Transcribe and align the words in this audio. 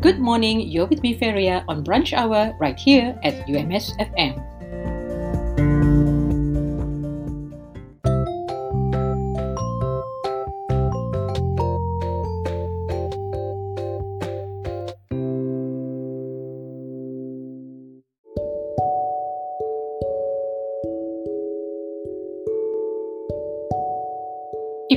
Good 0.00 0.18
morning, 0.18 0.62
you're 0.62 0.86
with 0.86 1.02
me, 1.02 1.12
Feria, 1.12 1.62
on 1.68 1.84
Brunch 1.84 2.14
Hour 2.14 2.56
right 2.58 2.78
here 2.80 3.20
at 3.22 3.46
UMS 3.46 3.92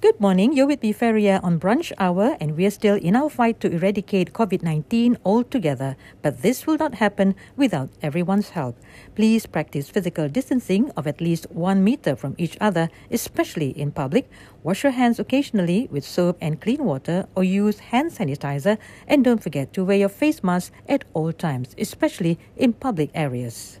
Good 0.00 0.20
morning, 0.20 0.52
you're 0.52 0.68
with 0.68 0.80
me, 0.80 0.92
Feria, 0.92 1.40
on 1.42 1.58
Brunch 1.58 1.90
Hour, 1.98 2.36
and 2.38 2.56
we're 2.56 2.70
still 2.70 2.94
in 2.94 3.16
our 3.16 3.28
fight 3.28 3.58
to 3.58 3.72
eradicate 3.72 4.32
COVID 4.32 4.62
19 4.62 5.18
altogether. 5.24 5.96
But 6.22 6.42
this 6.42 6.68
will 6.68 6.76
not 6.76 6.94
happen 6.94 7.34
without 7.56 7.90
everyone's 8.00 8.50
help. 8.50 8.78
Please 9.16 9.46
practice 9.46 9.90
physical 9.90 10.28
distancing 10.28 10.92
of 10.96 11.08
at 11.08 11.20
least 11.20 11.50
one 11.50 11.82
meter 11.82 12.14
from 12.14 12.36
each 12.38 12.56
other, 12.60 12.90
especially 13.10 13.70
in 13.70 13.90
public. 13.90 14.30
Wash 14.62 14.84
your 14.84 14.92
hands 14.92 15.18
occasionally 15.18 15.88
with 15.90 16.04
soap 16.04 16.38
and 16.40 16.60
clean 16.60 16.84
water, 16.84 17.26
or 17.34 17.42
use 17.42 17.80
hand 17.90 18.12
sanitizer. 18.12 18.78
And 19.08 19.24
don't 19.24 19.42
forget 19.42 19.72
to 19.72 19.84
wear 19.84 19.98
your 19.98 20.08
face 20.08 20.44
mask 20.44 20.72
at 20.88 21.06
all 21.12 21.32
times, 21.32 21.74
especially 21.76 22.38
in 22.56 22.72
public 22.72 23.10
areas. 23.16 23.80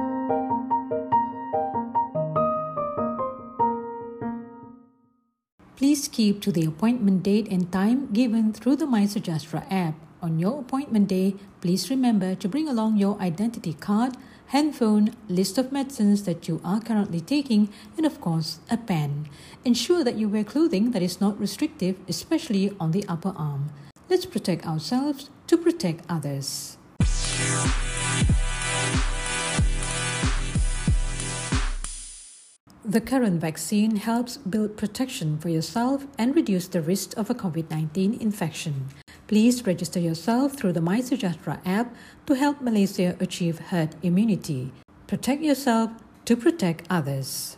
Please 5.81 6.07
keep 6.07 6.43
to 6.43 6.51
the 6.51 6.63
appointment 6.63 7.23
date 7.23 7.47
and 7.49 7.71
time 7.71 8.05
given 8.13 8.53
through 8.53 8.75
the 8.75 8.85
MySejahtera 8.85 9.65
app. 9.71 9.95
On 10.21 10.37
your 10.37 10.59
appointment 10.59 11.07
day, 11.07 11.33
please 11.59 11.89
remember 11.89 12.35
to 12.35 12.47
bring 12.47 12.67
along 12.67 12.97
your 12.97 13.19
identity 13.19 13.73
card, 13.73 14.15
handphone, 14.53 15.15
list 15.27 15.57
of 15.57 15.71
medicines 15.71 16.21
that 16.25 16.47
you 16.47 16.61
are 16.63 16.79
currently 16.79 17.19
taking, 17.19 17.69
and 17.97 18.05
of 18.05 18.21
course, 18.21 18.59
a 18.69 18.77
pen. 18.77 19.27
Ensure 19.65 20.03
that 20.03 20.17
you 20.17 20.29
wear 20.29 20.43
clothing 20.43 20.91
that 20.91 21.01
is 21.01 21.19
not 21.19 21.39
restrictive, 21.39 21.95
especially 22.07 22.71
on 22.79 22.91
the 22.91 23.03
upper 23.07 23.33
arm. 23.35 23.71
Let's 24.07 24.27
protect 24.27 24.67
ourselves 24.67 25.31
to 25.47 25.57
protect 25.57 26.05
others. 26.07 26.77
The 32.91 32.99
current 32.99 33.39
vaccine 33.39 33.95
helps 33.95 34.35
build 34.35 34.75
protection 34.75 35.37
for 35.37 35.47
yourself 35.47 36.05
and 36.17 36.35
reduce 36.35 36.67
the 36.67 36.81
risk 36.81 37.15
of 37.15 37.29
a 37.29 37.33
COVID 37.33 37.71
19 37.71 38.19
infection. 38.19 38.89
Please 39.27 39.65
register 39.65 39.97
yourself 39.97 40.57
through 40.57 40.73
the 40.73 40.81
MySejahtera 40.81 41.61
app 41.65 41.95
to 42.25 42.35
help 42.35 42.59
Malaysia 42.59 43.15
achieve 43.21 43.71
herd 43.71 43.95
immunity. 44.03 44.73
Protect 45.07 45.41
yourself 45.41 45.91
to 46.25 46.35
protect 46.35 46.83
others. 46.89 47.55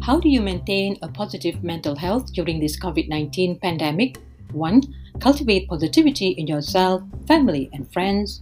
How 0.00 0.18
do 0.18 0.30
you 0.30 0.40
maintain 0.40 0.96
a 1.02 1.08
positive 1.08 1.62
mental 1.62 1.96
health 1.96 2.32
during 2.32 2.60
this 2.60 2.80
COVID 2.80 3.10
19 3.10 3.60
pandemic? 3.60 4.16
1. 4.52 4.80
Cultivate 5.20 5.68
positivity 5.68 6.28
in 6.28 6.46
yourself, 6.46 7.02
family, 7.26 7.70
and 7.72 7.90
friends. 7.92 8.40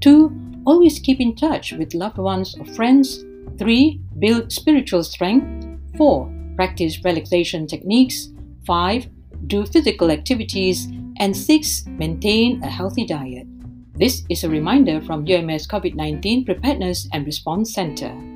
2. 0.00 0.62
Always 0.66 0.98
keep 0.98 1.20
in 1.20 1.36
touch 1.36 1.72
with 1.72 1.94
loved 1.94 2.18
ones 2.18 2.56
or 2.58 2.64
friends. 2.74 3.24
3. 3.58 4.00
Build 4.18 4.52
spiritual 4.52 5.04
strength. 5.04 5.66
4. 5.96 6.32
Practice 6.56 7.02
relaxation 7.04 7.66
techniques. 7.66 8.28
5. 8.66 9.06
Do 9.46 9.64
physical 9.66 10.10
activities. 10.10 10.88
And 11.18 11.36
6. 11.36 11.86
Maintain 11.86 12.62
a 12.62 12.68
healthy 12.68 13.06
diet. 13.06 13.46
This 13.94 14.24
is 14.28 14.44
a 14.44 14.50
reminder 14.50 15.00
from 15.00 15.24
UMS 15.26 15.66
COVID 15.66 15.94
19 15.94 16.44
Preparedness 16.44 17.08
and 17.12 17.24
Response 17.24 17.72
Center. 17.72 18.35